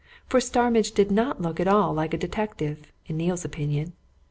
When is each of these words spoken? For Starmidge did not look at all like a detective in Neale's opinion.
For 0.25 0.39
Starmidge 0.41 0.93
did 0.95 1.11
not 1.11 1.43
look 1.43 1.59
at 1.59 1.67
all 1.67 1.93
like 1.93 2.11
a 2.15 2.17
detective 2.17 2.91
in 3.05 3.17
Neale's 3.17 3.45
opinion. 3.45 3.93